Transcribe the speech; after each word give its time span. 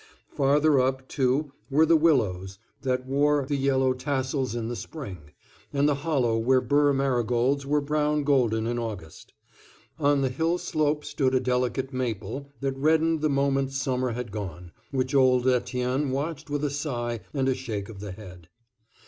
Farther 0.33 0.79
up, 0.79 1.07
too, 1.07 1.51
were 1.69 1.85
the 1.85 1.95
willows 1.95 2.57
that 2.81 3.05
wore 3.05 3.45
the 3.47 3.55
yellow 3.55 3.93
tassels 3.93 4.55
in 4.55 4.67
the 4.67 4.75
spring, 4.75 5.29
and 5.71 5.87
the 5.87 5.93
hollow 5.93 6.39
where 6.39 6.59
burr 6.59 6.91
marigolds 6.91 7.67
were 7.67 7.81
brown 7.81 8.23
golden 8.23 8.65
in 8.65 8.79
August. 8.79 9.31
On 9.99 10.21
the 10.21 10.29
hill 10.29 10.57
slope 10.57 11.05
stood 11.05 11.35
a 11.35 11.39
delicate 11.39 11.93
maple 11.93 12.49
that 12.61 12.75
reddened 12.77 13.21
the 13.21 13.29
moment 13.29 13.73
summer 13.73 14.13
had 14.13 14.31
gone, 14.31 14.71
which 14.89 15.13
old 15.13 15.47
Etienne 15.47 16.09
watched 16.09 16.49
with 16.49 16.63
a 16.63 16.71
sigh 16.71 17.19
and 17.31 17.47
a 17.47 17.53
shake 17.53 17.87
of 17.87 17.99
the 17.99 18.11
head. 18.13 18.47